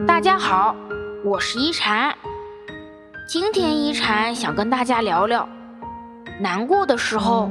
[0.00, 0.74] 大家好，
[1.22, 2.12] 我是一禅。
[3.28, 5.48] 今天一禅想跟大家聊聊，
[6.40, 7.48] 难过的时候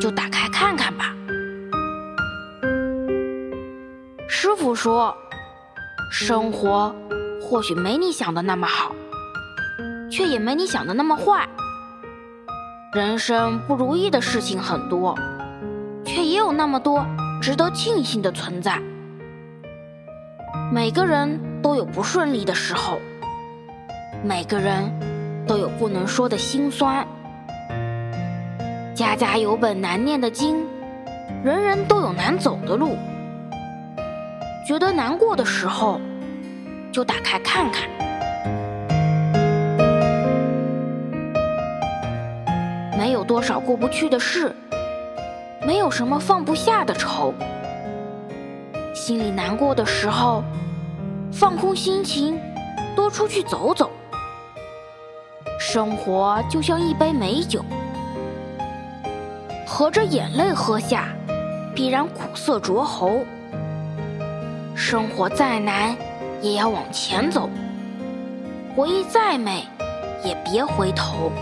[0.00, 1.12] 就打开看看吧。
[4.28, 5.12] 师傅说，
[6.12, 6.94] 生活
[7.40, 8.94] 或许没你想的那么好，
[10.08, 11.48] 却也没你想的那么坏。
[12.94, 15.18] 人生不如意的事情很多，
[16.04, 17.04] 却也有那么多
[17.40, 18.80] 值得庆幸的存在。
[20.72, 22.98] 每个人都有不顺利的时候，
[24.24, 24.92] 每个人
[25.46, 27.06] 都有不能说的心酸。
[28.94, 30.66] 家家有本难念的经，
[31.44, 32.96] 人人都有难走的路。
[34.66, 36.00] 觉得难过的时候，
[36.92, 37.88] 就打开看看。
[42.98, 44.54] 没有多少过不去的事，
[45.66, 47.32] 没有什么放不下的愁。
[48.94, 50.44] 心里难过的时候，
[51.32, 52.38] 放空心情，
[52.94, 53.90] 多出去走走。
[55.58, 57.64] 生活就像一杯美酒，
[59.66, 61.08] 合着眼泪喝下，
[61.74, 63.24] 必然苦涩灼喉。
[64.74, 65.96] 生活再难，
[66.42, 67.48] 也要往前走；
[68.76, 69.64] 回忆再美，
[70.22, 71.32] 也别回头。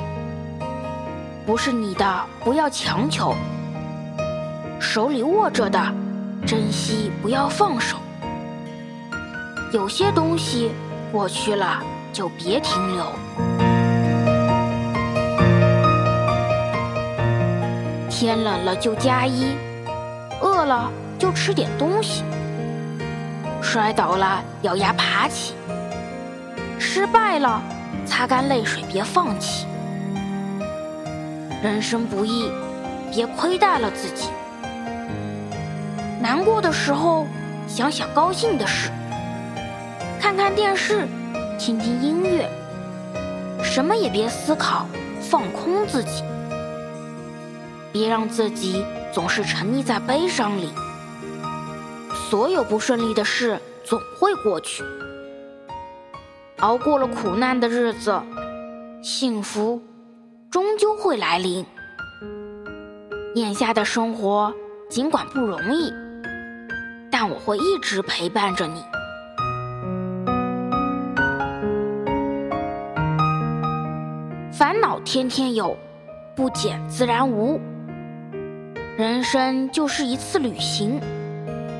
[1.45, 3.35] 不是你的，不要强求；
[4.79, 5.81] 手里握着的，
[6.47, 7.97] 珍惜，不要放手。
[9.73, 10.73] 有些东西
[11.13, 11.81] 过去了，
[12.13, 13.07] 就别停留。
[18.09, 19.55] 天冷了就加衣，
[20.43, 22.25] 饿了就吃点东西。
[23.63, 25.55] 摔倒了咬牙爬起，
[26.77, 27.63] 失败了
[28.05, 29.67] 擦干泪水，别放弃。
[31.63, 32.51] 人生不易，
[33.13, 34.31] 别亏待了自己。
[36.21, 37.25] 难过的时候，
[37.69, 38.91] 想想高兴的事，
[40.31, 41.09] 看看电视，
[41.59, 42.49] 听听音乐，
[43.65, 44.87] 什么也别思考，
[45.21, 46.23] 放空自己。
[47.91, 50.69] 别让自己总是沉溺在悲伤里。
[52.15, 54.85] 所有不顺利的事总会过去，
[56.61, 58.23] 熬过了苦难的日子，
[59.03, 59.83] 幸福。
[60.49, 61.67] 终究会来临。
[63.35, 64.55] 眼下的生活
[64.89, 65.93] 尽管不容易，
[67.11, 68.81] 但我会一直陪伴着你。
[74.61, 75.75] 烦恼天天有，
[76.37, 77.59] 不减自然无。
[78.95, 81.01] 人生就是一次旅行，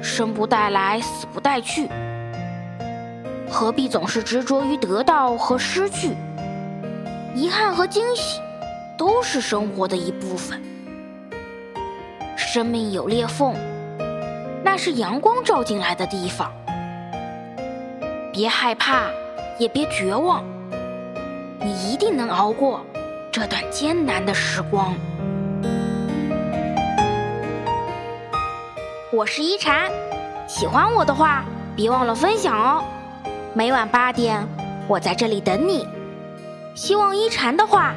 [0.03, 1.91] 生不带来，死不带去，
[3.51, 6.17] 何必总是执着于得到和失去？
[7.35, 8.41] 遗憾和惊喜。
[8.97, 10.59] 都是生活的一部分。
[12.35, 13.55] 生命有裂缝，
[14.65, 16.51] 那是阳光照进来的地方。
[18.33, 19.05] 别害怕，
[19.59, 20.43] 也别绝望，
[21.63, 22.85] 你一定能熬过
[23.31, 24.95] 这段艰难的时光。
[29.13, 29.91] 我是一禅，
[30.49, 31.45] 喜欢我的话，
[31.77, 32.85] 别忘了分享哦。
[33.55, 34.47] 每晚八点，
[34.89, 35.87] 我在这里等你。
[36.75, 37.95] 希望一禅的话。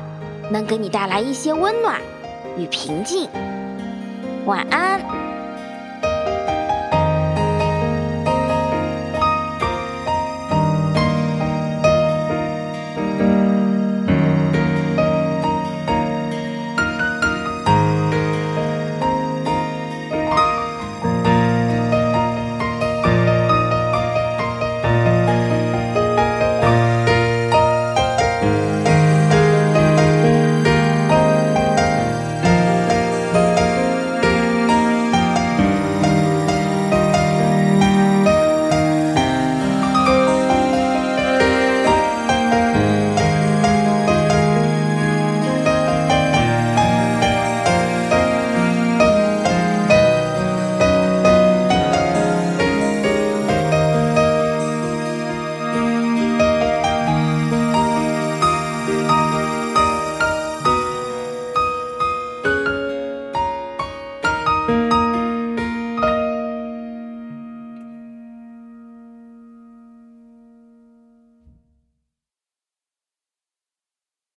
[0.52, 2.02] 能给你带来一些温暖
[2.58, 3.30] 与平静。
[4.46, 5.23] 晚安。